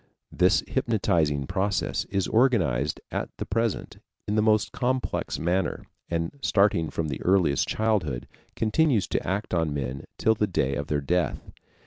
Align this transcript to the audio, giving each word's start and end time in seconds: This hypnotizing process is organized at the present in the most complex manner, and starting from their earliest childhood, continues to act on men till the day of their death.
This 0.31 0.63
hypnotizing 0.65 1.45
process 1.45 2.05
is 2.05 2.25
organized 2.27 2.99
at 3.11 3.29
the 3.37 3.45
present 3.45 3.99
in 4.27 4.33
the 4.33 4.41
most 4.41 4.71
complex 4.71 5.37
manner, 5.37 5.85
and 6.09 6.39
starting 6.41 6.89
from 6.89 7.09
their 7.09 7.19
earliest 7.21 7.67
childhood, 7.67 8.27
continues 8.55 9.05
to 9.09 9.23
act 9.27 9.53
on 9.53 9.75
men 9.75 10.05
till 10.17 10.33
the 10.33 10.47
day 10.47 10.73
of 10.73 10.87
their 10.87 11.01
death. 11.01 11.51